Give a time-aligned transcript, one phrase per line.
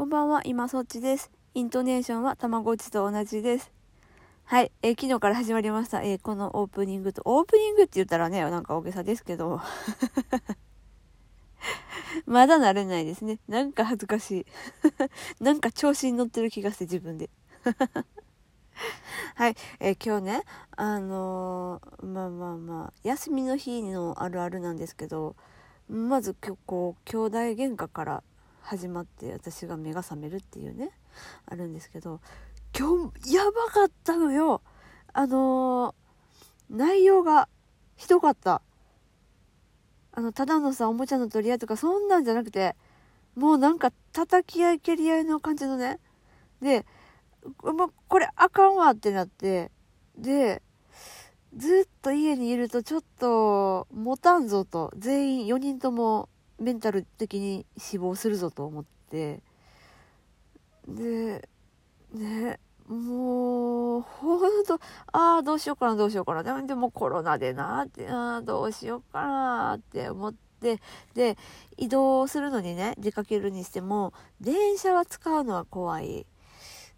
[0.00, 1.30] こんばんは、今そっちです。
[1.52, 3.70] イントネーションはたまごっちと同じです。
[4.44, 6.00] はい、えー昨日から始まりました。
[6.02, 9.60] えーこのオープニングと、オープニングって言ったらね、なんか大げさですけど、
[12.24, 13.40] まだ慣れないですね。
[13.46, 14.46] なんか恥ずかしい。
[15.44, 17.28] なんか調子に乗ってる気がして自分で。
[19.36, 20.44] はい、えー今日ね、
[20.78, 25.36] あのーまあまあまあ、休みの日のあるあるなんですけど、
[25.90, 28.22] まず今日こう、兄弟喧嘩から
[28.62, 30.90] 始まって私が目が覚めるっていうね、
[31.46, 32.20] あるんですけど、
[32.78, 34.62] 今日、やばかったのよ。
[35.12, 36.00] あのー
[36.70, 37.48] 内容が
[37.96, 38.62] ひどかった。
[40.12, 42.76] あの、ただのさ、おもちゃの取り合いとかそんなんじゃなくて、
[43.34, 45.98] もうなんか叩き合い蹴り合いの感じのね。
[46.62, 46.86] で、
[47.62, 49.72] もうこれあかんわってなって、
[50.16, 50.62] で、
[51.56, 56.28] ずっと家にいるとちょっと持たんぞと、全員4人とも
[56.60, 59.40] メンタル的に死亡するぞと思って、
[60.86, 61.48] で、
[62.12, 64.74] ね、もう、ほんと、
[65.12, 66.62] ああ、どうしようかな、どうしようかな。
[66.62, 70.80] でも、コロナでな、って、ああ、どうしようかな、って思って、
[71.14, 71.38] で、
[71.76, 76.26] 移動するのにね、出かけるにしても、電車は使うのは怖い。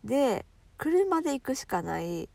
[0.03, 0.47] で、
[0.79, 2.29] 車で行くしかない。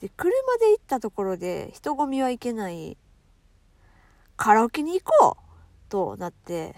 [0.00, 2.96] で、車で行ったところで人混みはいけない。
[4.36, 5.51] カラオケに行こう
[5.92, 6.74] となって、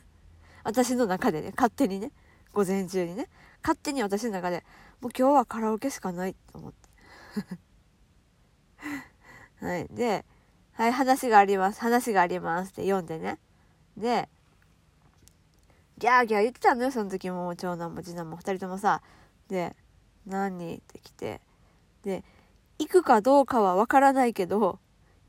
[0.64, 2.12] 私の中でね、勝手にね、
[2.54, 3.28] 午前中にね、
[3.62, 4.64] 勝手に私の中で、
[5.02, 6.88] もう今日はカラオケしかないと思って。
[9.66, 9.86] はい。
[9.88, 10.24] で、
[10.72, 11.80] はい、話があります。
[11.82, 13.38] 話がありますって読んでね。
[13.98, 14.30] で、
[15.98, 19.02] ギャーギャー言ってたのよ、その時も、長男も次男も二人ともさ。
[19.48, 19.76] で、
[20.24, 21.42] 何って来て。
[22.02, 22.24] で、
[22.78, 24.78] 行くかどうかはわからないけど、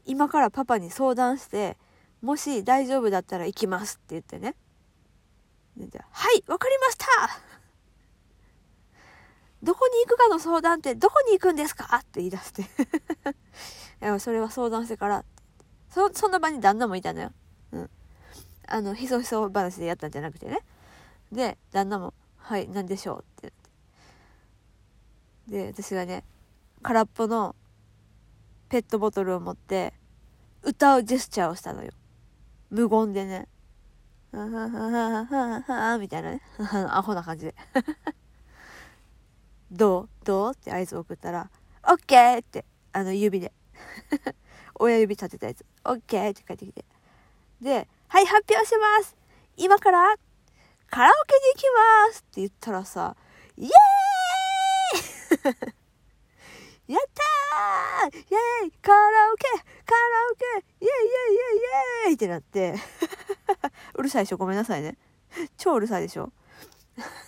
[0.06, 1.78] 今からパパに相談して、
[2.22, 4.56] もし大丈夫だったら行きますって言ってね。
[6.12, 7.06] はい、わかりました
[9.64, 12.62] どこに行くかの相談ってどこに行くんですかって言い出して。
[12.64, 12.66] い
[14.00, 15.26] や、それは相談してから。
[15.90, 17.34] そ、そんな場に旦那もいたのよ。
[17.72, 17.90] うん。
[18.68, 20.60] あの、ひそひそ話でやったんじゃなくてね。
[21.32, 23.70] で、旦那も、はい、何でしょうってって。
[25.52, 26.24] で、私がね、
[26.82, 27.56] 空っぽの
[28.70, 29.94] ペットボトルを持って、
[30.62, 31.92] 歌うジェスチャーをしたのよ。
[32.70, 33.48] 無言でね。
[34.32, 36.42] はははははみたいなね。
[36.90, 37.56] アホな感じで。
[39.72, 41.50] どうどうって合図を送ったら、
[41.88, 43.52] オッケーって、あの指で。
[44.76, 45.66] 親指立てたやつ。
[45.86, 46.86] オッケーって帰ってきて。
[47.62, 49.16] で、はい、発表します
[49.58, 50.16] 今から、
[50.90, 51.64] カラオケに行き
[52.10, 53.16] ますって言ったらさ、
[53.58, 53.70] イエー
[55.76, 55.79] イ
[56.94, 58.18] やったー!
[58.18, 58.98] イエーイカラ
[59.32, 59.46] オケ!
[59.86, 60.02] カラ
[60.32, 60.66] オケ!
[60.82, 62.14] イエイイエイイエイイエイ!
[62.16, 62.74] ってなって、
[63.96, 64.38] うるさいでしょ？
[64.38, 64.98] ごめんなさいね。
[65.58, 66.32] 超うるさいでしょ？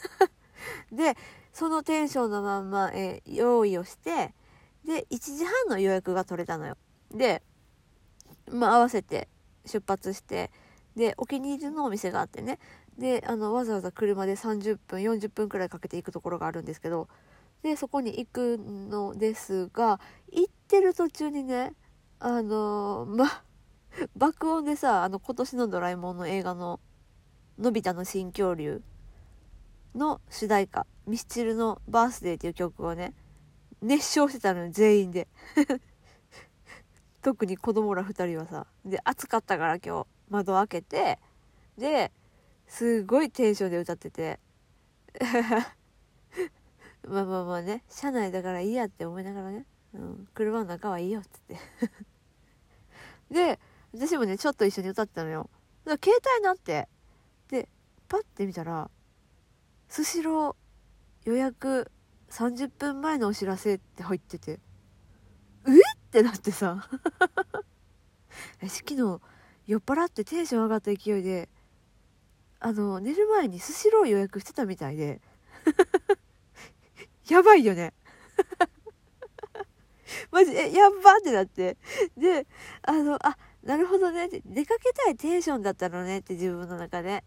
[0.91, 1.15] で、
[1.53, 4.33] そのテンションのまんま、えー用意をして、
[4.83, 6.75] で、1時半の予約が取れたのよ。
[7.11, 7.43] で、
[8.49, 9.29] まあ、合わせて
[9.65, 10.51] 出発して、
[10.95, 12.57] で、お気に入りのお店があってね、
[12.97, 17.07] で、あの、わざわざ車で30分、40分くらいかけて行くところがあるんですけど、
[17.63, 19.99] で、そこに行くのですが、
[20.31, 21.73] 行ってる途中にね、
[22.19, 23.43] あのーま、
[24.15, 26.79] 爆音でさ、あの、今年のドラえもんの映画の、
[27.59, 28.81] のび太の新恐竜
[29.95, 33.13] の主題歌、ミスチルのバースデーっていう曲をね、
[33.81, 35.27] 熱唱してたのよ、全員で。
[37.21, 38.65] 特に子供ら二人はさ。
[38.85, 41.19] で、暑かったから今日、窓開けて、
[41.77, 42.11] で、
[42.67, 44.39] すごいテンションで歌ってて、
[47.11, 51.61] まあまあまあね、車内だからいいやって思いながらね、うん、車の中はいいよって言っ
[53.29, 53.57] て。
[53.57, 53.59] で、
[53.93, 55.49] 私もね、ちょっと一緒に歌ってたのよ。
[55.83, 56.87] だから携帯になって、
[57.49, 57.67] で、
[58.07, 58.89] パッて見たら、
[59.89, 61.91] スシロー予約
[62.29, 64.59] 30分前のお知らせって入ってて、
[65.67, 66.01] えっ？
[66.11, 66.87] てなってさ。
[68.61, 69.21] 私昨日
[69.67, 71.49] 酔っ払ってテンション上がった勢いで、
[72.61, 75.19] あの、寝る前にスシロー予約してたみたいで、
[77.29, 77.93] やばいよね。
[80.31, 81.77] マジ、え、やばってなって。
[82.17, 82.47] で、
[82.81, 84.29] あの、あ、なるほどね。
[84.45, 87.23] 出かけたいテンションだったのねって自分の中で。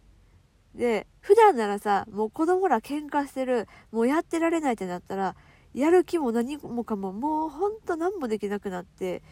[0.74, 5.36] で、普段ならさ、もう子供ら喧嘩してる、もうやってられないってなったら、
[5.72, 9.22] やる気も何もかも、もうほんと何もできなくなって、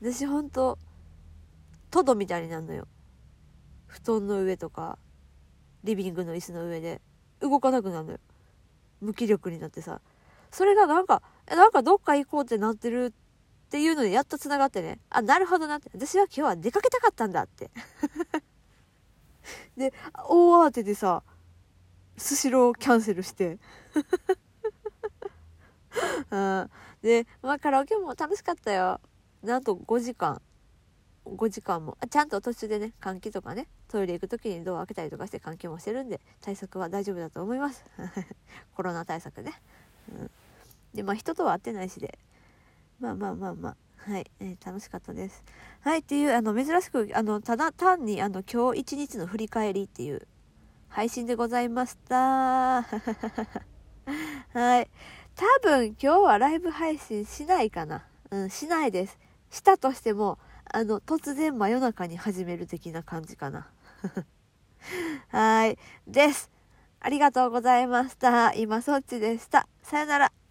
[0.00, 0.78] 私ほんと、
[1.90, 2.86] トドみたいになるのよ。
[3.86, 4.98] 布団の上とか、
[5.84, 7.00] リビングの椅子の上で、
[7.40, 8.18] 動かなくなるのよ。
[9.00, 10.00] 無気力になってさ。
[10.52, 15.00] それがなんか、なんかどっか行こうってなってるっていうのでやっと繋がってね。
[15.10, 15.90] あ、なるほどなって。
[15.94, 17.70] 私は今日は出かけたかったんだって。
[19.76, 19.92] で、
[20.28, 21.22] 大慌てでさ、
[22.16, 23.58] スシローキャンセルして。
[26.30, 26.70] うん。
[27.02, 29.00] で、まあ、カラオケも楽しかったよ。
[29.42, 30.40] なんと5時間。
[31.24, 31.96] 5時間も。
[32.00, 37.84] あちゃんと途中でね換気とかねトイレ行く時にドア開けたりとかして換気もしてるんで対策は大丈夫だと思います。
[38.74, 39.52] コロナ対策ね、
[40.10, 40.30] うん、
[40.94, 42.18] でまあ人とは会ってないしで
[43.00, 43.76] まあまあまあまあ
[44.10, 45.44] はい、えー、楽しかったです。
[45.80, 50.26] はい、っていう、あの、珍しく、あの、ただ単に、あの、今日一日の振り返りっていう
[50.88, 52.82] 配信でございました。
[54.52, 54.90] はい。
[55.36, 58.04] 多分今日はライブ配信しないかな。
[58.30, 59.18] うん、しないです。
[59.50, 63.70] したとしても、あの、突然真夜中に始める的な感じかな。
[65.30, 65.78] はい。
[66.08, 66.50] です。
[67.00, 68.52] ありがとうございました。
[68.54, 69.68] 今そっちでした。
[69.82, 70.41] さよなら。